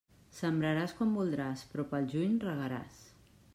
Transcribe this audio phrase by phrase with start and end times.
[0.37, 3.01] Sembraràs quan voldràs, però pel juny regaràs.